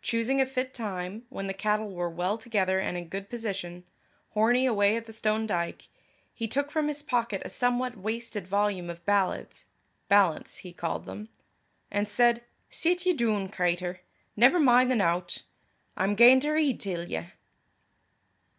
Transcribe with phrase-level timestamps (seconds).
[0.00, 3.84] Choosing a fit time, when the cattle were well together and in good position,
[4.34, 5.88] Hornie away at the stone dyke,
[6.32, 9.66] he took from his pocket a somewhat wasted volume of ballads
[10.08, 11.28] ballants, he called them
[11.90, 13.98] and said, "Sit ye doon, cratur.
[14.36, 15.42] Never min' the nowt.
[15.98, 17.26] I'm gaein' to read till ye."